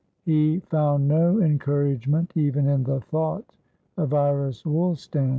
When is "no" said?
1.07-1.39